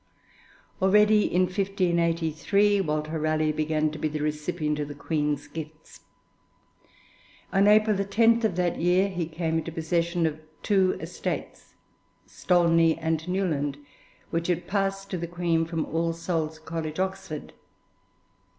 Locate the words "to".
3.91-3.99, 15.11-15.19